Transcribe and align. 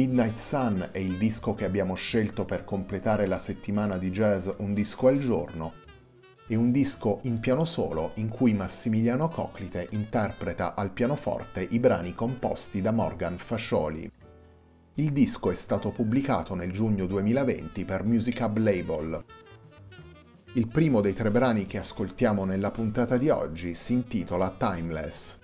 Midnight 0.00 0.38
Sun 0.38 0.88
è 0.92 0.98
il 0.98 1.18
disco 1.18 1.54
che 1.54 1.66
abbiamo 1.66 1.94
scelto 1.94 2.46
per 2.46 2.64
completare 2.64 3.26
la 3.26 3.38
settimana 3.38 3.98
di 3.98 4.10
jazz 4.10 4.48
Un 4.56 4.72
disco 4.72 5.08
al 5.08 5.18
giorno. 5.18 5.74
È 6.46 6.54
un 6.54 6.70
disco 6.70 7.20
in 7.24 7.38
piano 7.38 7.66
solo 7.66 8.12
in 8.14 8.30
cui 8.30 8.54
Massimiliano 8.54 9.28
Coclite 9.28 9.88
interpreta 9.90 10.74
al 10.74 10.90
pianoforte 10.92 11.68
i 11.72 11.78
brani 11.78 12.14
composti 12.14 12.80
da 12.80 12.92
Morgan 12.92 13.36
Fascioli. 13.36 14.10
Il 14.94 15.12
disco 15.12 15.50
è 15.50 15.54
stato 15.54 15.90
pubblicato 15.90 16.54
nel 16.54 16.72
giugno 16.72 17.04
2020 17.04 17.84
per 17.84 18.02
Music 18.02 18.40
Hub 18.40 18.56
Label. 18.56 19.24
Il 20.54 20.66
primo 20.66 21.02
dei 21.02 21.12
tre 21.12 21.30
brani 21.30 21.66
che 21.66 21.76
ascoltiamo 21.76 22.46
nella 22.46 22.70
puntata 22.70 23.18
di 23.18 23.28
oggi 23.28 23.74
si 23.74 23.92
intitola 23.92 24.48
Timeless. 24.48 25.40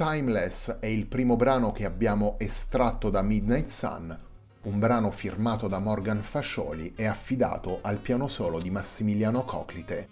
Timeless 0.00 0.78
è 0.78 0.86
il 0.86 1.06
primo 1.06 1.36
brano 1.36 1.72
che 1.72 1.84
abbiamo 1.84 2.36
estratto 2.38 3.10
da 3.10 3.20
Midnight 3.20 3.68
Sun, 3.68 4.18
un 4.62 4.78
brano 4.78 5.10
firmato 5.10 5.68
da 5.68 5.78
Morgan 5.78 6.22
Fascioli 6.22 6.94
e 6.96 7.04
affidato 7.04 7.80
al 7.82 7.98
piano 7.98 8.26
solo 8.26 8.60
di 8.60 8.70
Massimiliano 8.70 9.44
Coclite. 9.44 10.08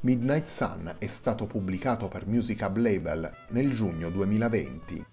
Midnight 0.00 0.46
Sun 0.46 0.94
è 0.96 1.06
stato 1.06 1.46
pubblicato 1.46 2.08
per 2.08 2.26
Music 2.26 2.62
Hub 2.62 2.78
Label 2.78 3.30
nel 3.50 3.70
giugno 3.74 4.08
2020. 4.08 5.06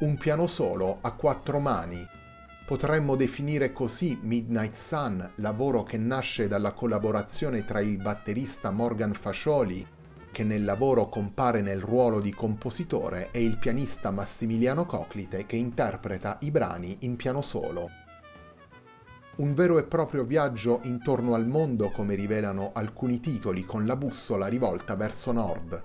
Un 0.00 0.18
piano 0.18 0.46
solo 0.46 0.98
a 1.00 1.12
quattro 1.12 1.58
mani 1.58 2.06
Potremmo 2.66 3.14
definire 3.14 3.72
così 3.72 4.18
Midnight 4.22 4.72
Sun, 4.72 5.32
lavoro 5.36 5.82
che 5.82 5.98
nasce 5.98 6.48
dalla 6.48 6.72
collaborazione 6.72 7.62
tra 7.66 7.80
il 7.80 7.98
batterista 7.98 8.70
Morgan 8.70 9.12
Fascioli, 9.12 9.86
che 10.32 10.44
nel 10.44 10.64
lavoro 10.64 11.10
compare 11.10 11.60
nel 11.60 11.82
ruolo 11.82 12.20
di 12.20 12.32
compositore, 12.32 13.28
e 13.32 13.44
il 13.44 13.58
pianista 13.58 14.10
Massimiliano 14.10 14.86
Coclite, 14.86 15.44
che 15.44 15.56
interpreta 15.56 16.38
i 16.40 16.50
brani 16.50 16.96
in 17.00 17.16
piano 17.16 17.42
solo. 17.42 17.90
Un 19.36 19.52
vero 19.52 19.76
e 19.76 19.84
proprio 19.84 20.24
viaggio 20.24 20.80
intorno 20.84 21.34
al 21.34 21.46
mondo 21.46 21.90
come 21.90 22.14
rivelano 22.14 22.70
alcuni 22.72 23.20
titoli 23.20 23.64
con 23.64 23.84
la 23.84 23.96
bussola 23.96 24.46
rivolta 24.46 24.96
verso 24.96 25.32
nord. 25.32 25.82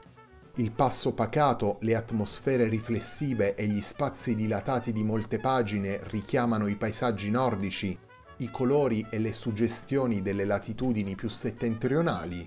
Il 0.59 0.71
passo 0.71 1.13
pacato, 1.13 1.77
le 1.83 1.95
atmosfere 1.95 2.67
riflessive 2.67 3.55
e 3.55 3.65
gli 3.65 3.79
spazi 3.79 4.35
dilatati 4.35 4.91
di 4.91 5.05
molte 5.05 5.39
pagine 5.39 6.01
richiamano 6.07 6.67
i 6.67 6.75
paesaggi 6.75 7.29
nordici, 7.29 7.97
i 8.39 8.51
colori 8.51 9.07
e 9.09 9.19
le 9.19 9.31
suggestioni 9.31 10.21
delle 10.21 10.43
latitudini 10.43 11.15
più 11.15 11.29
settentrionali. 11.29 12.45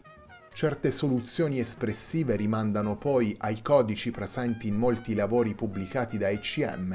Certe 0.53 0.93
soluzioni 0.93 1.59
espressive 1.59 2.37
rimandano 2.37 2.99
poi 2.99 3.35
ai 3.39 3.63
codici 3.63 4.11
presenti 4.11 4.69
in 4.69 4.77
molti 4.77 5.15
lavori 5.15 5.55
pubblicati 5.55 6.19
da 6.19 6.29
ECM 6.29 6.93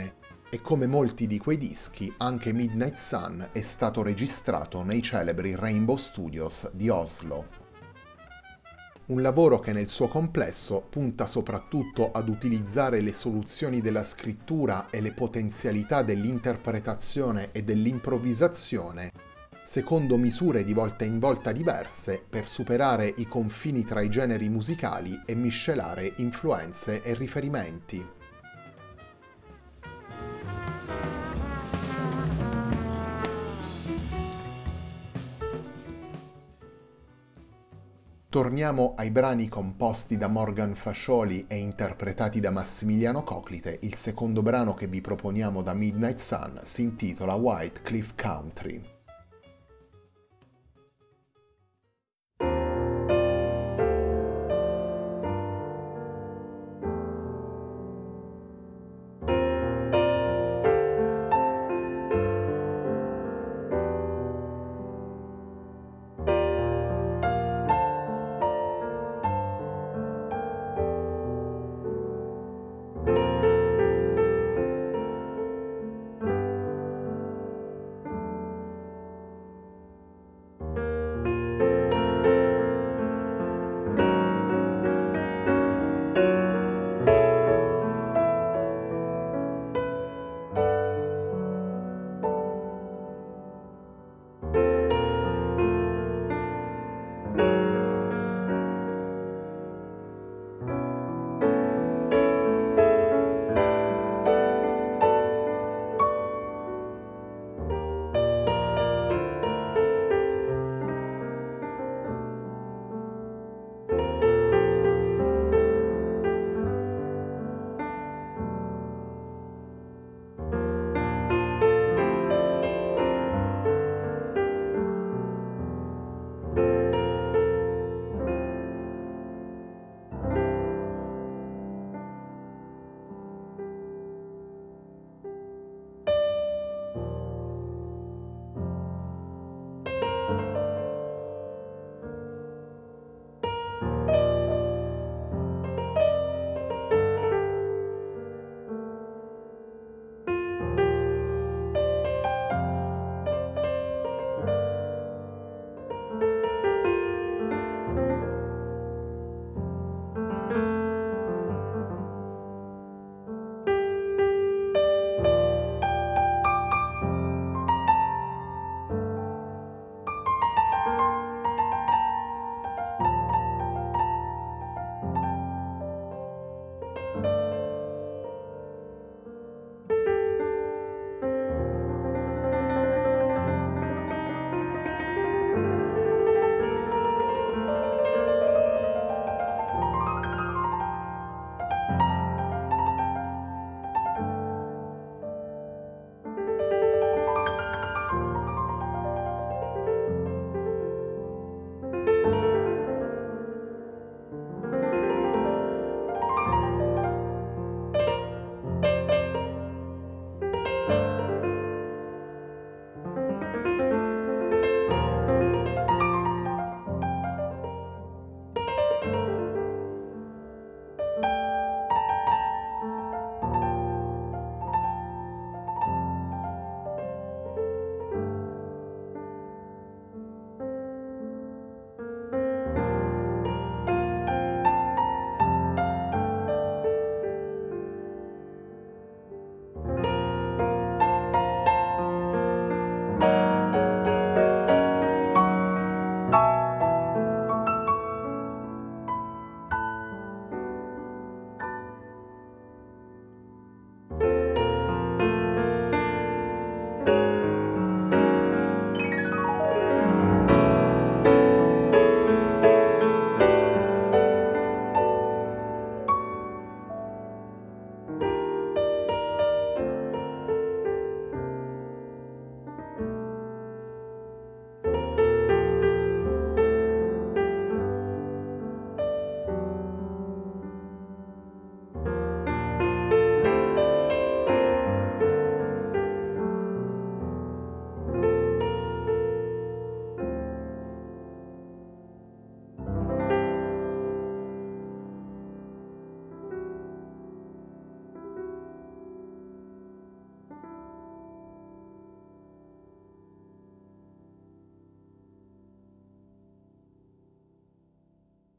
e 0.52 0.62
come 0.62 0.86
molti 0.86 1.26
di 1.26 1.40
quei 1.40 1.58
dischi 1.58 2.14
anche 2.18 2.54
Midnight 2.54 2.96
Sun 2.96 3.50
è 3.54 3.62
stato 3.62 4.04
registrato 4.04 4.84
nei 4.84 5.02
celebri 5.02 5.56
Rainbow 5.56 5.96
Studios 5.96 6.70
di 6.74 6.90
Oslo 6.90 7.66
un 9.08 9.22
lavoro 9.22 9.60
che 9.60 9.72
nel 9.72 9.88
suo 9.88 10.10
complesso 10.10 10.86
punta 10.90 11.28
soprattutto 11.28 12.12
ad 12.12 12.28
utilizzare 12.28 13.00
le 13.00 13.14
soluzioni 13.14 13.80
della 13.80 14.04
scrittura 14.04 14.90
e 14.90 15.00
le 15.00 15.14
potenzialità 15.14 16.02
dell'interpretazione 16.02 17.52
e 17.54 17.64
dell'improvvisazione, 17.64 19.12
secondo 19.64 20.18
misure 20.18 20.66
di 20.66 20.74
volta 20.74 21.06
in 21.06 21.20
volta 21.20 21.54
diverse 21.54 22.22
per 22.28 22.48
superare 22.48 23.14
i 23.18 23.28
confini 23.28 23.86
tra 23.86 24.02
i 24.02 24.10
generi 24.10 24.50
musicali 24.50 25.22
e 25.26 25.36
miscelare 25.36 26.14
influenze 26.18 27.02
e 27.02 27.14
riferimenti. 27.14 28.17
Torniamo 38.38 38.94
ai 38.98 39.10
brani 39.10 39.50
composti 39.50 40.16
da 40.16 40.28
Morgan 40.28 40.76
Fascioli 40.76 41.46
e 41.48 41.56
interpretati 41.56 42.40
da 42.40 42.52
Massimiliano 42.52 43.24
Coclite. 43.24 43.80
Il 43.82 43.96
secondo 43.96 44.44
brano 44.44 44.76
che 44.76 44.86
vi 44.86 45.02
proponiamo 45.02 45.64
da 45.64 45.74
Midnight 45.74 46.20
Sun 46.20 46.60
si 46.62 46.84
intitola 46.84 47.34
White 47.34 47.82
Cliff 47.82 48.14
Country. 48.16 48.97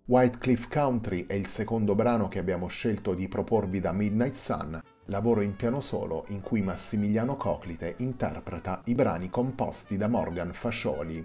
White 0.08 0.38
Cliff 0.38 0.68
Country 0.68 1.26
è 1.26 1.34
il 1.34 1.48
secondo 1.48 1.94
brano 1.94 2.28
che 2.28 2.38
abbiamo 2.38 2.66
scelto 2.68 3.12
di 3.12 3.28
proporvi 3.28 3.78
da 3.78 3.92
Midnight 3.92 4.36
Sun, 4.36 4.80
lavoro 5.08 5.42
in 5.42 5.54
piano 5.54 5.80
solo 5.80 6.24
in 6.28 6.40
cui 6.40 6.62
Massimiliano 6.62 7.36
Coclite 7.36 7.96
interpreta 7.98 8.80
i 8.86 8.94
brani 8.94 9.28
composti 9.28 9.98
da 9.98 10.08
Morgan 10.08 10.54
Fascioli. 10.54 11.22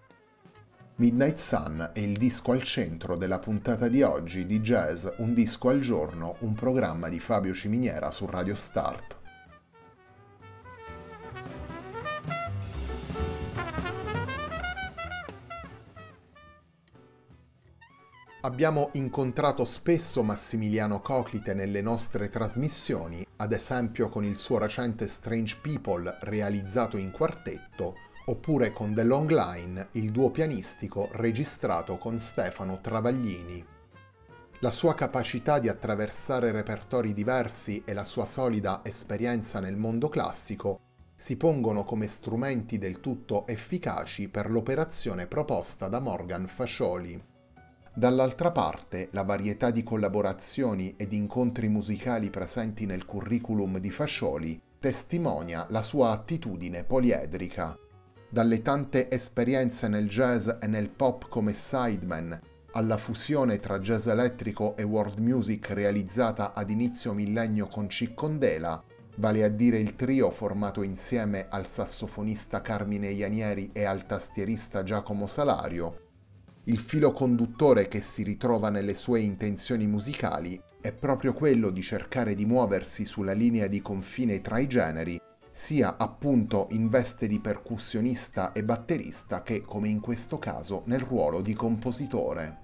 Midnight 0.97 1.37
Sun 1.37 1.91
è 1.93 1.99
il 1.99 2.17
disco 2.17 2.51
al 2.51 2.61
centro 2.63 3.15
della 3.15 3.39
puntata 3.39 3.87
di 3.87 4.01
oggi 4.01 4.45
di 4.45 4.59
Jazz 4.59 5.07
Un 5.19 5.33
disco 5.33 5.69
al 5.69 5.79
giorno, 5.79 6.35
un 6.39 6.53
programma 6.53 7.07
di 7.07 7.21
Fabio 7.21 7.53
Ciminiera 7.53 8.11
su 8.11 8.25
Radio 8.25 8.53
Start. 8.53 9.22
Abbiamo 18.45 18.89
incontrato 18.93 19.63
spesso 19.63 20.21
Massimiliano 20.21 20.99
Coclite 20.99 21.53
nelle 21.53 21.79
nostre 21.79 22.27
trasmissioni, 22.27 23.25
ad 23.37 23.53
esempio 23.53 24.09
con 24.09 24.25
il 24.25 24.35
suo 24.35 24.57
recente 24.57 25.07
Strange 25.07 25.59
People 25.61 26.17
realizzato 26.23 26.97
in 26.97 27.11
quartetto, 27.11 27.95
oppure 28.25 28.73
con 28.73 28.93
The 28.93 29.05
Long 29.05 29.29
Line, 29.31 29.87
il 29.93 30.11
duo 30.11 30.29
pianistico 30.29 31.07
registrato 31.13 31.97
con 31.97 32.19
Stefano 32.19 32.81
Travaglini. 32.81 33.65
La 34.59 34.71
sua 34.71 34.93
capacità 34.93 35.57
di 35.57 35.69
attraversare 35.69 36.51
repertori 36.51 37.13
diversi 37.13 37.81
e 37.85 37.93
la 37.93 38.03
sua 38.03 38.25
solida 38.25 38.81
esperienza 38.83 39.61
nel 39.61 39.77
mondo 39.77 40.09
classico 40.09 40.81
si 41.15 41.37
pongono 41.37 41.85
come 41.85 42.07
strumenti 42.09 42.77
del 42.77 42.99
tutto 42.99 43.47
efficaci 43.47 44.27
per 44.27 44.49
l'operazione 44.49 45.27
proposta 45.27 45.87
da 45.87 46.01
Morgan 46.01 46.47
Fascioli. 46.47 47.31
Dall'altra 47.95 48.51
parte, 48.51 49.09
la 49.11 49.21
varietà 49.21 49.69
di 49.69 49.83
collaborazioni 49.83 50.95
ed 50.97 51.13
incontri 51.13 51.69
musicali 51.69 52.31
presenti 52.31 52.87
nel 52.87 53.05
curriculum 53.05 53.77
di 53.77 53.91
Fascioli 53.91 54.59
testimonia 54.79 55.67
la 55.69 55.83
sua 55.83 56.09
attitudine 56.09 56.83
poliedrica. 56.83 57.77
Dalle 58.29 58.63
tante 58.63 59.11
esperienze 59.11 59.87
nel 59.87 60.09
jazz 60.09 60.49
e 60.59 60.65
nel 60.65 60.89
pop 60.89 61.29
come 61.29 61.53
sideman, 61.53 62.37
alla 62.71 62.97
fusione 62.97 63.59
tra 63.59 63.77
jazz 63.77 64.07
elettrico 64.07 64.75
e 64.75 64.81
world 64.81 65.19
music 65.19 65.69
realizzata 65.69 66.53
ad 66.53 66.71
inizio 66.71 67.13
millennio 67.13 67.67
con 67.67 67.87
Ciccondela, 67.87 68.83
vale 69.17 69.43
a 69.43 69.49
dire 69.49 69.77
il 69.77 69.95
trio 69.95 70.31
formato 70.31 70.81
insieme 70.81 71.45
al 71.47 71.67
sassofonista 71.67 72.61
Carmine 72.61 73.09
Ianieri 73.09 73.69
e 73.71 73.83
al 73.85 74.07
tastierista 74.07 74.81
Giacomo 74.81 75.27
Salario, 75.27 76.02
il 76.65 76.79
filo 76.79 77.11
conduttore 77.11 77.89
che 77.89 77.99
si 77.99 78.23
ritrova 78.23 78.69
nelle 78.69 78.95
sue 78.95 79.19
intenzioni 79.19 79.85
musicali 79.85 80.57
è 80.79 80.93
proprio 80.93 81.33
quello 81.33 81.69
di 81.69 81.81
cercare 81.81 82.35
di 82.35 82.45
muoversi 82.45 83.03
sulla 83.03 83.33
linea 83.33 83.67
di 83.67 83.81
confine 83.81 84.39
tra 84.39 84.59
i 84.59 84.67
generi, 84.67 85.19
sia 85.51 85.97
appunto 85.97 86.67
in 86.71 86.87
veste 86.87 87.27
di 87.27 87.39
percussionista 87.39 88.53
e 88.53 88.63
batterista 88.63 89.43
che, 89.43 89.61
come 89.61 89.89
in 89.89 89.99
questo 89.99 90.39
caso, 90.39 90.83
nel 90.85 90.99
ruolo 90.99 91.41
di 91.41 91.53
compositore. 91.53 92.62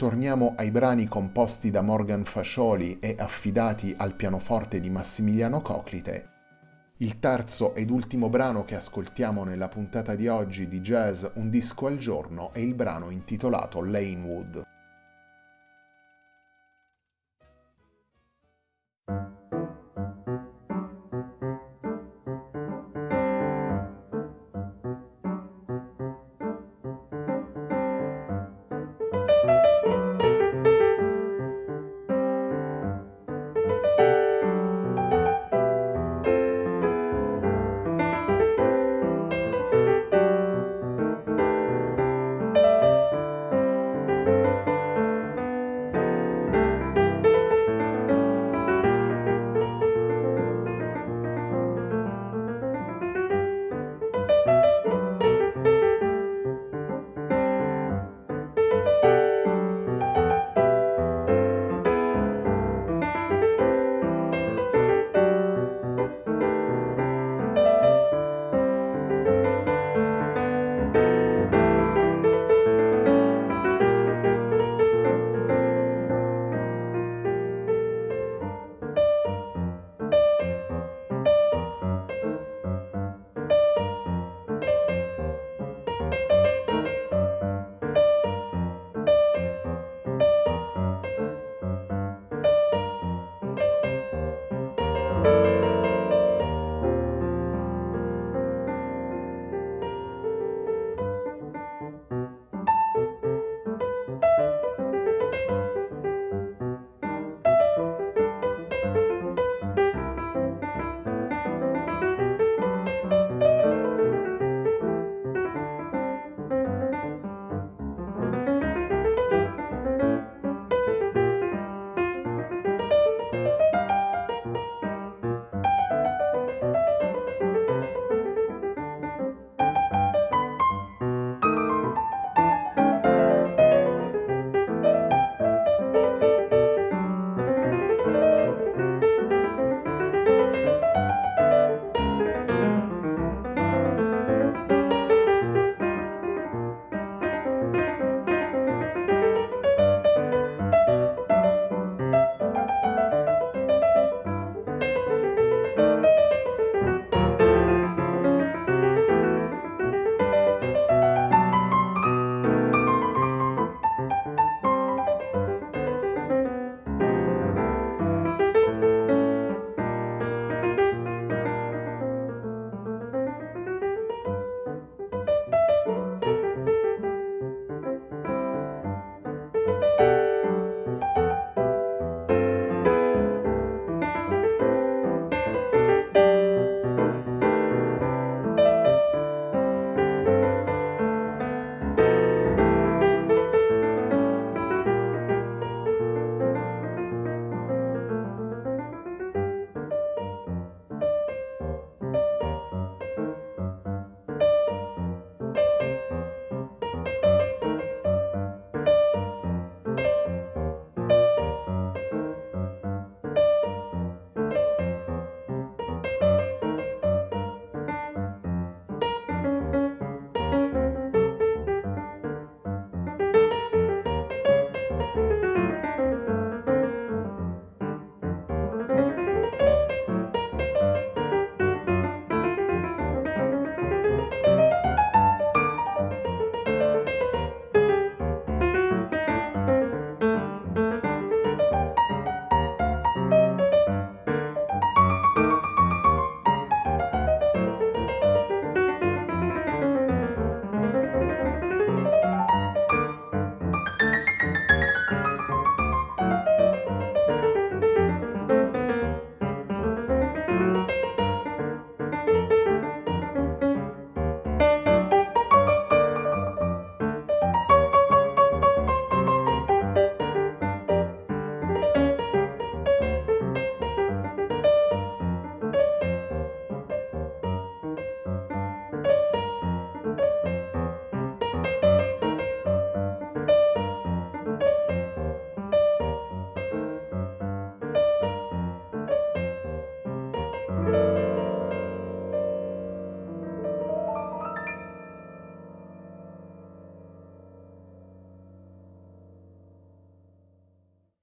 Torniamo 0.00 0.54
ai 0.56 0.70
brani 0.70 1.06
composti 1.06 1.70
da 1.70 1.82
Morgan 1.82 2.24
Fascioli 2.24 2.98
e 3.00 3.16
affidati 3.18 3.94
al 3.98 4.16
pianoforte 4.16 4.80
di 4.80 4.88
Massimiliano 4.88 5.60
Coclite. 5.60 6.28
Il 7.00 7.18
terzo 7.18 7.74
ed 7.74 7.90
ultimo 7.90 8.30
brano 8.30 8.64
che 8.64 8.76
ascoltiamo 8.76 9.44
nella 9.44 9.68
puntata 9.68 10.14
di 10.14 10.26
oggi 10.26 10.68
di 10.68 10.80
Jazz 10.80 11.26
Un 11.34 11.50
disco 11.50 11.86
al 11.86 11.98
giorno 11.98 12.50
è 12.54 12.60
il 12.60 12.72
brano 12.72 13.10
intitolato 13.10 13.84
Lanewood. 13.84 14.62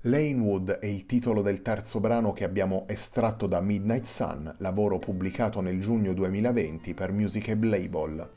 Lanewood 0.07 0.71
è 0.79 0.85
il 0.85 1.05
titolo 1.05 1.41
del 1.41 1.61
terzo 1.61 1.99
brano 1.99 2.31
che 2.31 2.45
abbiamo 2.45 2.85
estratto 2.87 3.45
da 3.45 3.59
Midnight 3.59 4.05
Sun, 4.05 4.55
lavoro 4.59 4.99
pubblicato 4.99 5.59
nel 5.59 5.81
giugno 5.81 6.13
2020 6.13 6.93
per 6.93 7.11
Music 7.11 7.57
Label. 7.59 8.31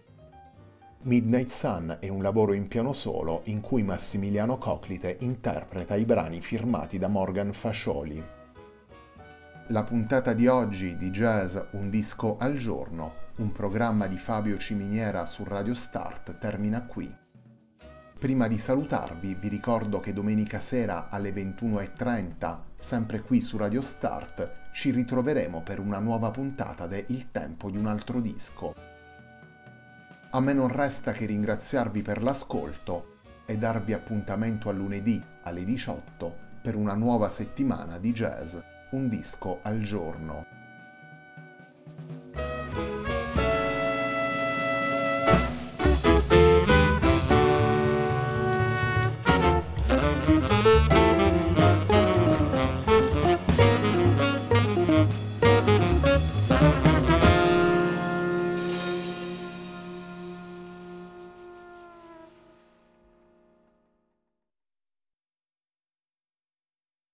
Midnight 1.03 1.49
Sun 1.49 1.99
è 2.01 2.09
un 2.09 2.23
lavoro 2.23 2.55
in 2.55 2.67
piano 2.67 2.93
solo 2.93 3.43
in 3.45 3.61
cui 3.61 3.85
Massimiliano 3.85 4.59
Coclite 4.59 5.19
interpreta 5.21 5.95
i 5.95 6.05
brani 6.05 6.41
firmati 6.41 6.99
da 6.99 7.07
Morgan 7.07 7.53
Fascioli. 7.53 8.21
La 9.69 9.85
puntata 9.85 10.33
di 10.33 10.49
oggi 10.49 10.97
di 10.97 11.11
Jazz 11.11 11.57
Un 11.73 11.89
disco 11.89 12.37
al 12.37 12.57
giorno, 12.57 13.15
un 13.37 13.53
programma 13.53 14.09
di 14.09 14.19
Fabio 14.19 14.59
Ciminiera 14.59 15.25
su 15.25 15.45
Radio 15.45 15.75
Start, 15.75 16.37
termina 16.39 16.85
qui. 16.85 17.29
Prima 18.21 18.49
di 18.49 18.59
salutarvi 18.59 19.35
vi 19.37 19.49
ricordo 19.49 19.99
che 19.99 20.13
domenica 20.13 20.61
sera 20.61 21.09
alle 21.09 21.33
21.30, 21.33 22.59
sempre 22.77 23.23
qui 23.23 23.41
su 23.41 23.57
Radio 23.57 23.81
Start, 23.81 24.69
ci 24.75 24.91
ritroveremo 24.91 25.63
per 25.63 25.81
una 25.81 26.01
nuova 26.01 26.31
puntata 26.31 26.87
de 26.87 27.03
Il 27.09 27.31
tempo 27.31 27.71
di 27.71 27.79
un 27.79 27.87
altro 27.87 28.21
disco. 28.21 28.75
A 30.33 30.39
me 30.39 30.53
non 30.53 30.69
resta 30.69 31.13
che 31.13 31.25
ringraziarvi 31.25 32.03
per 32.03 32.23
l'ascolto 32.23 33.21
e 33.47 33.57
darvi 33.57 33.95
appuntamento 33.95 34.69
a 34.69 34.73
lunedì 34.73 35.25
alle 35.45 35.65
18 35.65 36.37
per 36.61 36.77
una 36.77 36.95
nuova 36.95 37.31
settimana 37.31 37.97
di 37.97 38.13
jazz, 38.13 38.55
un 38.91 39.09
disco 39.09 39.61
al 39.63 39.81
giorno. 39.81 40.60